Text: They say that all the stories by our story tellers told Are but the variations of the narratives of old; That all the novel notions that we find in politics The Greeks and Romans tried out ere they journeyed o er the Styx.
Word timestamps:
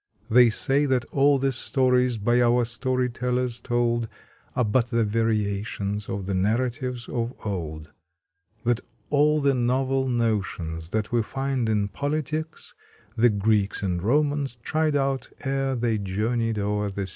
They 0.31 0.49
say 0.49 0.87
that 0.87 1.05
all 1.11 1.37
the 1.37 1.51
stories 1.51 2.17
by 2.17 2.41
our 2.41 2.65
story 2.65 3.07
tellers 3.07 3.59
told 3.59 4.07
Are 4.55 4.65
but 4.65 4.87
the 4.87 5.03
variations 5.03 6.09
of 6.09 6.25
the 6.25 6.33
narratives 6.33 7.07
of 7.07 7.35
old; 7.45 7.91
That 8.63 8.79
all 9.11 9.39
the 9.39 9.53
novel 9.53 10.09
notions 10.09 10.89
that 10.89 11.11
we 11.11 11.21
find 11.21 11.69
in 11.69 11.87
politics 11.87 12.73
The 13.15 13.29
Greeks 13.29 13.83
and 13.83 14.01
Romans 14.01 14.55
tried 14.63 14.95
out 14.95 15.29
ere 15.41 15.75
they 15.75 15.99
journeyed 15.99 16.57
o 16.57 16.79
er 16.79 16.89
the 16.89 17.05
Styx. 17.05 17.09